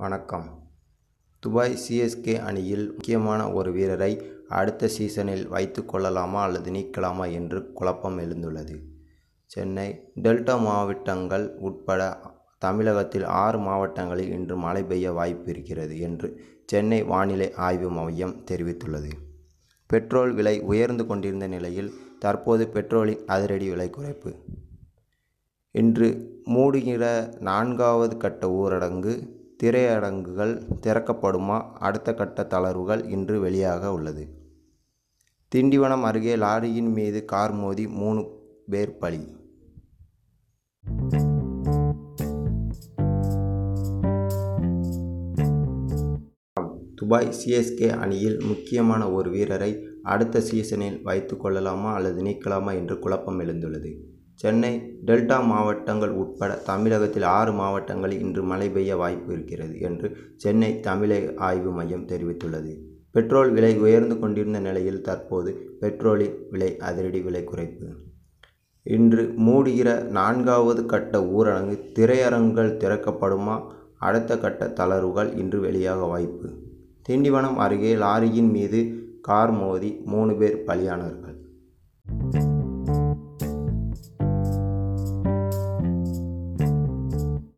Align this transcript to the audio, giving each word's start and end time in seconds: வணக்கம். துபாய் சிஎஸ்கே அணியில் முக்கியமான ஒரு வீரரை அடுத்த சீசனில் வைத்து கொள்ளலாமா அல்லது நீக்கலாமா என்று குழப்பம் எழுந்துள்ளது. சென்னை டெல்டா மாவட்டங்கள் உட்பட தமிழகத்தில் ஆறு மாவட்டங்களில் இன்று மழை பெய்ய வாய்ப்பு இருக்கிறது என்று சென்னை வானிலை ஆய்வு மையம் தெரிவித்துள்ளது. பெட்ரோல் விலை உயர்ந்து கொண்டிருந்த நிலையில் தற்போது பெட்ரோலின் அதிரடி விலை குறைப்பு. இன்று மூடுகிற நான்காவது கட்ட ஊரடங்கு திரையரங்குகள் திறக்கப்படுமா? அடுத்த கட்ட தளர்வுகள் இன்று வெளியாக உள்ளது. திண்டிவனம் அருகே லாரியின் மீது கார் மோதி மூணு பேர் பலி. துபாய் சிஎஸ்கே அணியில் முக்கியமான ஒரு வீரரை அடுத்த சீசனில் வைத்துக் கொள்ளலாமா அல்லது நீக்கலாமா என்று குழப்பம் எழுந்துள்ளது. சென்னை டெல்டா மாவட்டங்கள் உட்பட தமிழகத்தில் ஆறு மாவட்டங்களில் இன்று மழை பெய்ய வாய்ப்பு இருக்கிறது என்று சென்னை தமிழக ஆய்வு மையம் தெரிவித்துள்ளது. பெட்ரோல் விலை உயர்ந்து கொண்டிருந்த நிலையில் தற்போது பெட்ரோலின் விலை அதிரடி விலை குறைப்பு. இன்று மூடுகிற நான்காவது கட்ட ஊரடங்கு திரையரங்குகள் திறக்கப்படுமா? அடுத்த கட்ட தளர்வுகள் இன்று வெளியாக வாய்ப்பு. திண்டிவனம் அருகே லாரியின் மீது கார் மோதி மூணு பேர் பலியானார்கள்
வணக்கம். 0.00 0.68
துபாய் 1.38 1.78
சிஎஸ்கே 1.88 2.40
அணியில் 2.40 2.86
முக்கியமான 2.92 3.52
ஒரு 3.52 3.72
வீரரை 3.72 4.22
அடுத்த 4.48 4.88
சீசனில் 4.88 5.48
வைத்து 5.48 5.84
கொள்ளலாமா 5.84 6.42
அல்லது 6.42 6.72
நீக்கலாமா 6.72 7.32
என்று 7.32 7.72
குழப்பம் 7.72 8.18
எழுந்துள்ளது. 8.18 8.82
சென்னை 9.46 10.12
டெல்டா 10.22 10.60
மாவட்டங்கள் 10.60 11.56
உட்பட 11.58 12.20
தமிழகத்தில் 12.58 13.24
ஆறு 13.24 13.58
மாவட்டங்களில் 13.58 14.30
இன்று 14.30 14.56
மழை 14.56 14.82
பெய்ய 14.84 15.12
வாய்ப்பு 15.12 15.50
இருக்கிறது 15.50 16.00
என்று 16.00 16.40
சென்னை 16.64 17.02
வானிலை 17.02 17.54
ஆய்வு 17.54 17.90
மையம் 17.90 18.44
தெரிவித்துள்ளது. 18.50 19.10
பெட்ரோல் 19.86 20.32
விலை 20.32 20.60
உயர்ந்து 20.60 21.06
கொண்டிருந்த 21.06 21.46
நிலையில் 21.46 21.92
தற்போது 22.18 22.68
பெட்ரோலின் 22.68 23.26
அதிரடி 23.26 23.68
விலை 23.68 23.90
குறைப்பு. 23.90 24.34
இன்று 25.70 26.38
மூடுகிற 26.46 27.38
நான்காவது 27.38 28.16
கட்ட 28.16 28.46
ஊரடங்கு 28.46 29.38
திரையரங்குகள் 29.62 30.62
திறக்கப்படுமா? 30.86 31.60
அடுத்த 31.60 32.14
கட்ட 32.14 32.46
தளர்வுகள் 32.50 33.08
இன்று 33.08 33.44
வெளியாக 33.44 33.86
உள்ளது. 33.86 34.28
திண்டிவனம் 35.54 36.02
அருகே 36.02 36.36
லாரியின் 36.36 36.92
மீது 36.92 37.24
கார் 37.24 37.52
மோதி 37.52 37.88
மூணு 37.88 38.38
பேர் 38.66 38.98
பலி. 38.98 39.38
துபாய் 46.94 47.34
சிஎஸ்கே 47.44 47.98
அணியில் 47.98 48.42
முக்கியமான 48.42 49.10
ஒரு 49.10 49.30
வீரரை 49.30 49.84
அடுத்த 50.02 50.40
சீசனில் 50.40 51.02
வைத்துக் 51.02 51.40
கொள்ளலாமா 51.40 51.94
அல்லது 51.94 52.22
நீக்கலாமா 52.22 52.74
என்று 52.74 52.98
குழப்பம் 52.98 53.40
எழுந்துள்ளது. 53.40 54.18
சென்னை 54.40 54.70
டெல்டா 55.06 55.38
மாவட்டங்கள் 55.44 56.12
உட்பட 56.20 56.52
தமிழகத்தில் 56.68 57.22
ஆறு 57.22 57.52
மாவட்டங்களில் 57.52 58.20
இன்று 58.20 58.42
மழை 58.42 58.68
பெய்ய 58.68 58.96
வாய்ப்பு 58.96 59.32
இருக்கிறது 59.32 59.74
என்று 59.80 60.08
சென்னை 60.36 60.80
தமிழக 60.80 61.32
ஆய்வு 61.36 61.70
மையம் 61.70 62.06
தெரிவித்துள்ளது. 62.06 62.72
பெட்ரோல் 63.10 63.50
விலை 63.52 63.72
உயர்ந்து 63.78 64.18
கொண்டிருந்த 64.18 64.58
நிலையில் 64.58 65.00
தற்போது 65.00 65.52
பெட்ரோலின் 65.80 66.38
விலை 66.50 66.70
அதிரடி 66.78 67.20
விலை 67.20 67.42
குறைப்பு. 67.46 67.88
இன்று 68.86 69.24
மூடுகிற 69.46 69.90
நான்காவது 70.08 70.86
கட்ட 70.86 71.18
ஊரடங்கு 71.36 71.76
திரையரங்குகள் 71.98 72.78
திறக்கப்படுமா? 72.84 73.58
அடுத்த 73.98 74.38
கட்ட 74.38 74.72
தளர்வுகள் 74.80 75.32
இன்று 75.38 75.60
வெளியாக 75.62 76.08
வாய்ப்பு. 76.08 76.48
திண்டிவனம் 77.08 77.60
அருகே 77.66 77.92
லாரியின் 77.94 78.50
மீது 78.50 78.80
கார் 79.20 79.52
மோதி 79.52 79.92
மூணு 80.04 80.32
பேர் 80.36 80.62
பலியானார்கள் 80.66 81.36